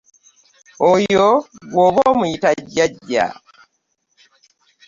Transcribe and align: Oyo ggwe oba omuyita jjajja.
Oyo 0.91 1.27
ggwe 1.63 1.81
oba 1.87 2.01
omuyita 2.11 2.49
jjajja. 2.61 3.25